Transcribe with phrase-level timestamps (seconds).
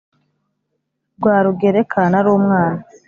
[1.17, 2.81] Rwarugereka nari umwana